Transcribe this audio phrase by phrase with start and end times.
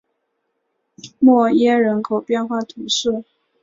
[1.19, 3.23] 默耶人口变化图示